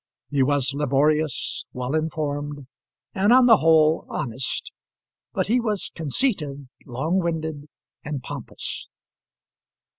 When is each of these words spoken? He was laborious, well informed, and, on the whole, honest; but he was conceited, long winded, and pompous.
He 0.31 0.41
was 0.41 0.73
laborious, 0.73 1.63
well 1.73 1.93
informed, 1.93 2.65
and, 3.13 3.31
on 3.31 3.45
the 3.45 3.57
whole, 3.57 4.07
honest; 4.09 4.71
but 5.31 5.45
he 5.45 5.59
was 5.59 5.91
conceited, 5.93 6.67
long 6.87 7.19
winded, 7.19 7.67
and 8.03 8.23
pompous. 8.23 8.87